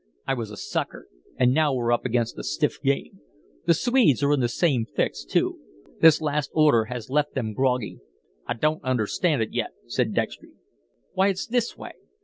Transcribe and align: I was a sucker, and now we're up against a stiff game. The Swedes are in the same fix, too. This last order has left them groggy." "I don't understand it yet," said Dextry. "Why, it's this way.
I 0.27 0.33
was 0.33 0.49
a 0.49 0.57
sucker, 0.57 1.07
and 1.37 1.53
now 1.53 1.75
we're 1.75 1.91
up 1.91 2.05
against 2.05 2.35
a 2.39 2.43
stiff 2.43 2.81
game. 2.81 3.19
The 3.67 3.75
Swedes 3.75 4.23
are 4.23 4.33
in 4.33 4.39
the 4.39 4.49
same 4.49 4.83
fix, 4.87 5.23
too. 5.23 5.59
This 5.99 6.19
last 6.21 6.49
order 6.55 6.85
has 6.85 7.11
left 7.11 7.35
them 7.35 7.53
groggy." 7.53 7.99
"I 8.47 8.55
don't 8.55 8.83
understand 8.83 9.43
it 9.43 9.53
yet," 9.53 9.73
said 9.85 10.15
Dextry. 10.15 10.53
"Why, 11.13 11.27
it's 11.27 11.45
this 11.45 11.77
way. 11.77 11.91